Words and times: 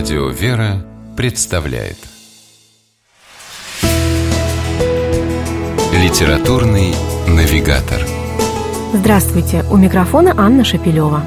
Радио 0.00 0.28
«Вера» 0.30 0.82
представляет 1.14 1.98
Литературный 5.92 6.94
навигатор 7.28 8.00
Здравствуйте! 8.94 9.62
У 9.70 9.76
микрофона 9.76 10.32
Анна 10.38 10.64
Шапилева. 10.64 11.22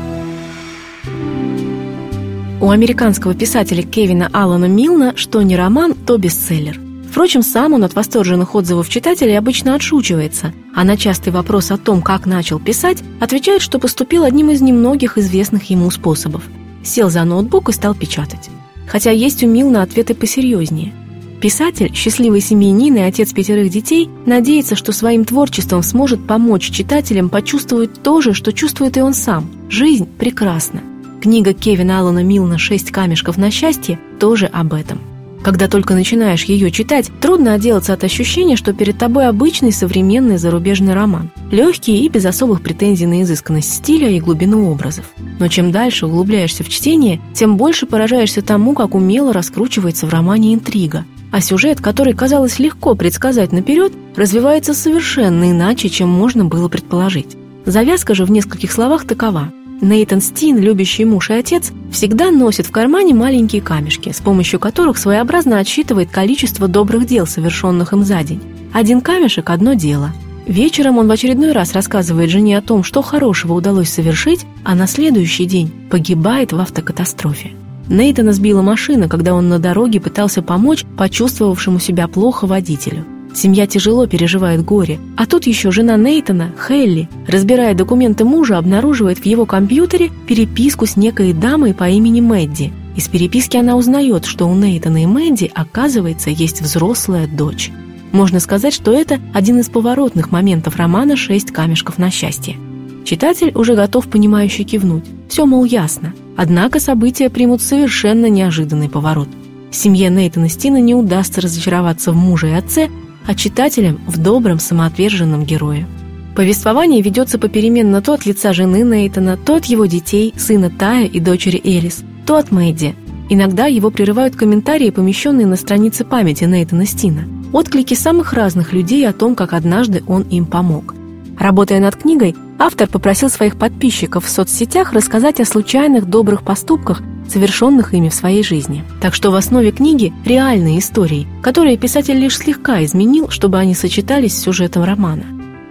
У 2.62 2.72
американского 2.72 3.36
писателя 3.36 3.84
Кевина 3.84 4.32
Аллана 4.34 4.66
Милна 4.66 5.16
что 5.18 5.44
не 5.44 5.56
роман, 5.56 5.94
то 5.94 6.18
бестселлер. 6.18 6.80
Впрочем, 7.12 7.44
сам 7.44 7.74
он 7.74 7.84
от 7.84 7.94
восторженных 7.94 8.56
отзывов 8.56 8.90
читателей 8.90 9.38
обычно 9.38 9.76
отшучивается, 9.76 10.52
а 10.76 10.84
на 10.84 10.98
частый 10.98 11.32
вопрос 11.32 11.70
о 11.70 11.78
том, 11.78 12.02
как 12.02 12.26
начал 12.26 12.60
писать, 12.60 13.04
отвечает, 13.20 13.62
что 13.62 13.78
поступил 13.78 14.24
одним 14.24 14.50
из 14.50 14.62
немногих 14.62 15.20
известных 15.20 15.70
ему 15.70 15.92
способов. 15.92 16.42
Сел 16.84 17.12
за 17.12 17.24
ноутбук 17.24 17.70
и 17.70 17.72
стал 17.72 17.94
печатать. 17.94 18.50
Хотя 18.88 19.12
есть 19.12 19.44
у 19.44 19.48
Милна 19.48 19.82
ответы 19.82 20.14
посерьезнее. 20.14 20.94
Писатель, 21.42 21.94
счастливый 21.94 22.40
семьянин 22.40 22.96
и 22.96 23.02
отец 23.02 23.34
пятерых 23.34 23.70
детей, 23.70 24.10
надеется, 24.26 24.76
что 24.76 24.94
своим 24.94 25.26
творчеством 25.26 25.84
сможет 25.84 26.26
помочь 26.26 26.70
читателям 26.70 27.30
почувствовать 27.30 28.02
то 28.02 28.22
же, 28.22 28.34
что 28.34 28.54
чувствует 28.54 28.96
и 28.96 29.02
он 29.02 29.14
сам. 29.14 29.50
Жизнь 29.70 30.08
прекрасна. 30.18 30.82
Книга 31.22 31.54
Кевина 31.54 32.00
Аллана 32.00 32.24
Милна 32.24 32.58
«Шесть 32.58 32.92
камешков 32.92 33.38
на 33.38 33.52
счастье» 33.52 34.00
тоже 34.20 34.46
об 34.46 34.74
этом– 34.74 35.02
когда 35.44 35.68
только 35.68 35.94
начинаешь 35.94 36.46
ее 36.46 36.72
читать, 36.72 37.12
трудно 37.20 37.54
отделаться 37.54 37.94
от 37.94 38.04
ощущения, 38.04 38.56
что 38.56 38.74
перед 38.74 38.98
тобой 38.98 39.28
обычный 39.28 39.74
современный 39.74 40.38
зарубежный 40.38 40.94
роман. 40.94 41.30
Легкий 41.52 42.06
и 42.06 42.10
без 42.10 42.26
особых 42.26 42.62
претензий 42.62 43.06
на 43.06 43.22
изысканность 43.22 43.72
стиля 43.72 44.10
и 44.10 44.20
глубину 44.20 44.72
образов. 44.72 45.06
Но 45.40 45.48
чем 45.50 45.72
дальше 45.72 46.06
углубляешься 46.06 46.64
в 46.64 46.70
чтение, 46.70 47.20
тем 47.34 47.58
больше 47.58 47.86
поражаешься 47.86 48.42
тому, 48.42 48.74
как 48.74 48.96
умело 48.96 49.34
раскручивается 49.34 50.08
в 50.08 50.10
романе 50.10 50.54
интрига. 50.54 51.06
А 51.32 51.42
сюжет, 51.42 51.82
который 51.82 52.14
казалось 52.14 52.60
легко 52.60 52.96
предсказать 52.96 53.52
наперед, 53.52 53.92
развивается 54.16 54.74
совершенно 54.74 55.52
иначе, 55.52 55.90
чем 55.90 56.08
можно 56.10 56.46
было 56.46 56.70
предположить. 56.70 57.36
Завязка 57.66 58.16
же 58.16 58.26
в 58.26 58.32
нескольких 58.32 58.72
словах 58.72 59.06
такова– 59.06 59.52
Нейтан 59.84 60.22
Стин, 60.22 60.60
любящий 60.60 61.04
муж 61.04 61.30
и 61.30 61.34
отец, 61.34 61.74
всегда 61.92 62.32
носит 62.32 62.66
в 62.66 62.72
кармане 62.72 63.14
маленькие 63.14 63.62
камешки, 63.62 64.14
с 64.14 64.22
помощью 64.22 64.58
которых 64.58 64.98
своеобразно 64.98 65.60
отсчитывает 65.60 66.10
количество 66.10 66.70
добрых 66.70 67.06
дел, 67.06 67.28
совершенных 67.28 67.92
им 67.92 68.06
за 68.06 68.24
день. 68.24 68.42
Один 68.72 69.02
камешек– 69.02 69.50
одно 69.52 69.74
дело. 69.74 70.14
Вечером 70.48 71.00
он 71.00 71.10
в 71.10 71.12
очередной 71.12 71.52
раз 71.52 71.74
рассказывает 71.74 72.30
жене 72.30 72.58
о 72.58 72.62
том, 72.62 72.82
что 72.86 73.02
хорошего 73.02 73.52
удалось 73.54 73.90
совершить, 73.90 74.46
а 74.64 74.74
на 74.74 74.88
следующий 74.88 75.44
день 75.44 75.70
погибает 75.90 76.54
в 76.54 76.60
автокатастрофе. 76.62 77.52
Нейтана 77.90 78.32
сбила 78.32 78.62
машина, 78.62 79.10
когда 79.10 79.34
он 79.34 79.50
на 79.50 79.60
дороге 79.60 80.00
пытался 80.00 80.42
помочь 80.42 80.86
почувствовавшему 80.98 81.80
себя 81.80 82.08
плохо 82.08 82.48
водителю. 82.48 83.04
Семья 83.34 83.66
тяжело 83.66 84.06
переживает 84.06 84.64
горе. 84.64 85.00
А 85.18 85.26
тут 85.26 85.48
еще 85.48 85.72
жена 85.72 85.98
Нейтона, 85.98 86.52
Хелли, 86.68 87.10
разбирая 87.28 87.74
документы 87.74 88.26
мужа, 88.26 88.58
обнаруживает 88.58 89.20
в 89.20 89.26
его 89.26 89.46
компьютере 89.46 90.12
переписку 90.28 90.86
с 90.86 90.96
некой 90.96 91.34
дамой 91.34 91.74
по 91.74 91.90
имени 91.90 92.22
Мэдди. 92.22 92.72
Из 92.96 93.08
переписки 93.08 93.58
она 93.58 93.76
узнает, 93.76 94.26
что 94.26 94.48
у 94.48 94.54
Нейтана 94.54 95.04
и 95.04 95.08
Мэдди, 95.08 95.52
оказывается, 95.54 96.30
есть 96.30 96.62
взрослая 96.62 97.28
дочь. 97.28 97.72
Можно 98.12 98.40
сказать, 98.40 98.74
что 98.74 98.94
это 98.94 99.20
один 99.34 99.60
из 99.60 99.70
поворотных 99.70 100.32
моментов 100.32 100.76
романа 100.76 101.16
«Шесть 101.16 101.52
камешков 101.52 101.98
на 101.98 102.12
счастье». 102.12 102.58
Читатель 103.04 103.52
уже 103.56 103.76
готов 103.76 104.08
понимающе 104.08 104.64
кивнуть. 104.64 105.06
Все, 105.28 105.48
мол, 105.48 105.66
ясно. 105.66 106.14
Однако 106.38 106.80
события 106.80 107.32
примут 107.32 107.64
совершенно 107.64 108.30
неожиданный 108.30 108.90
поворот. 108.90 109.28
Семье 109.72 110.10
Нейтана 110.10 110.50
Стина 110.50 110.78
не 110.78 110.94
удастся 110.94 111.42
разочароваться 111.42 112.12
в 112.12 112.16
муже 112.16 112.52
и 112.52 112.54
отце, 112.54 112.90
а 113.26 113.36
читателям 113.36 114.02
в 114.08 114.18
добром 114.18 114.60
самоотверженном 114.60 115.46
герое. 115.46 115.88
Повествование 116.36 117.02
ведется 117.02 117.38
попеременно 117.38 118.02
то 118.02 118.14
от 118.14 118.26
лица 118.26 118.54
жены 118.54 118.84
Нейтана, 118.84 119.38
то 119.38 119.56
от 119.56 119.66
его 119.66 119.86
детей, 119.86 120.34
сына 120.36 120.72
Тая 120.72 121.06
и 121.06 121.20
дочери 121.20 121.62
Элис, 121.64 122.04
то 122.26 122.38
от 122.38 122.52
Мэдди. 122.52 122.96
Иногда 123.30 123.68
его 123.68 123.92
прерывают 123.92 124.36
комментарии, 124.36 124.90
помещенные 124.90 125.46
на 125.46 125.56
странице 125.56 126.06
памяти 126.06 126.46
Нейтана 126.46 126.86
Стина. 126.86 127.26
Отклики 127.54 127.94
самых 127.94 128.34
разных 128.34 128.74
людей 128.74 129.08
о 129.08 129.14
том, 129.14 129.36
как 129.36 129.54
однажды 129.54 130.04
он 130.08 130.24
им 130.24 130.46
помог. 130.46 130.96
Работая 131.38 131.80
над 131.80 131.96
книгой, 131.96 132.36
автор 132.58 132.88
попросил 132.88 133.30
своих 133.30 133.58
подписчиков 133.58 134.26
в 134.26 134.30
соцсетях 134.30 134.94
рассказать 134.94 135.40
о 135.40 135.46
случайных 135.46 136.06
добрых 136.06 136.44
поступках, 136.44 137.02
совершенных 137.30 137.94
ими 137.94 138.10
в 138.10 138.14
своей 138.14 138.44
жизни. 138.44 138.84
Так 139.02 139.14
что 139.14 139.32
в 139.32 139.36
основе 139.36 139.72
книги 139.72 140.14
реальные 140.26 140.80
истории, 140.80 141.28
которые 141.42 141.78
писатель 141.78 142.18
лишь 142.18 142.38
слегка 142.38 142.84
изменил, 142.84 143.30
чтобы 143.30 143.58
они 143.58 143.76
сочетались 143.76 144.34
с 144.34 144.42
сюжетом 144.42 144.84
романа. 144.84 145.26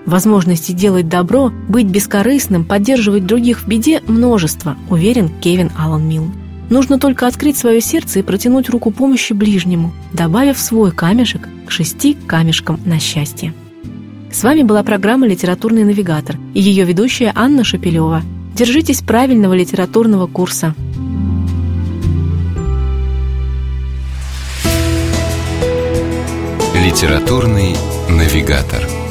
Возможности 0.06 0.72
делать 0.72 1.08
добро, 1.08 1.52
быть 1.68 1.86
бескорыстным, 1.86 2.64
поддерживать 2.64 3.26
других 3.26 3.60
в 3.60 3.68
беде– 3.68 4.02
множество, 4.06 4.76
уверен 4.91 5.30
Кевин 5.41 5.70
Аллан 5.78 6.08
Милн. 6.08 6.32
Нужно 6.70 6.98
только 6.98 7.26
открыть 7.26 7.56
свое 7.56 7.80
сердце 7.80 8.20
и 8.20 8.22
протянуть 8.22 8.70
руку 8.70 8.91
помощи 8.91 9.32
ближнему, 9.32 9.92
добавив 10.12 10.58
свой 10.58 10.91
камешек 10.91 11.48
к 11.66 11.70
шести 11.70 12.16
камешкам 12.26 12.80
на 12.84 12.98
счастье. 12.98 13.54
С 14.32 14.42
вами 14.42 14.62
была 14.62 14.82
программа 14.82 15.26
«Литературный 15.26 15.84
навигатор» 15.84 16.36
и 16.54 16.62
ее 16.62 16.84
ведущая 16.84 17.32
Анна 17.34 17.64
Шапилева. 17.64 18.22
Держитесь 18.56 19.02
правильного 19.02 19.52
литературного 19.52 20.26
курса. 20.26 20.74
Литературный 26.92 27.75
навигатор. 28.10 29.01